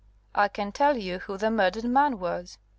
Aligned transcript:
"I 0.33 0.47
can 0.47 0.71
tell 0.71 0.97
you 0.97 1.19
who 1.19 1.37
the 1.37 1.51
murdered 1.51 1.83
man 1.83 2.17
was." 2.17 2.57